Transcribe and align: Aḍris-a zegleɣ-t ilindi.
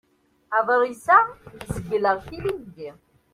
Aḍris-a 0.57 1.17
zegleɣ-t 1.73 2.27
ilindi. 2.37 2.89